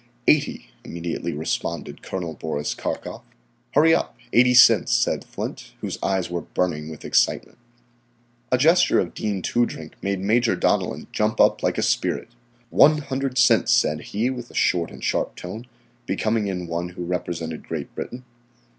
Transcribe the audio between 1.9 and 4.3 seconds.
Col. Boris Karkof. "Hurry up,